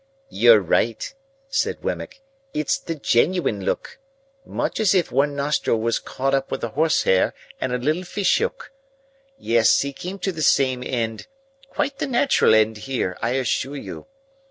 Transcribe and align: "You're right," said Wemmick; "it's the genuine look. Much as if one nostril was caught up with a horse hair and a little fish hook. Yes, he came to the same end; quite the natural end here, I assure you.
"You're 0.29 0.61
right," 0.61 1.13
said 1.47 1.83
Wemmick; 1.83 2.21
"it's 2.55 2.79
the 2.79 2.95
genuine 2.95 3.63
look. 3.63 3.99
Much 4.43 4.79
as 4.79 4.95
if 4.95 5.11
one 5.11 5.35
nostril 5.35 5.79
was 5.79 5.99
caught 5.99 6.33
up 6.33 6.49
with 6.49 6.63
a 6.63 6.69
horse 6.69 7.03
hair 7.03 7.35
and 7.59 7.71
a 7.71 7.77
little 7.77 8.01
fish 8.03 8.39
hook. 8.39 8.71
Yes, 9.37 9.81
he 9.81 9.93
came 9.93 10.17
to 10.17 10.31
the 10.31 10.41
same 10.41 10.81
end; 10.83 11.27
quite 11.69 11.99
the 11.99 12.07
natural 12.07 12.55
end 12.55 12.77
here, 12.77 13.15
I 13.21 13.33
assure 13.33 13.77
you. 13.77 14.07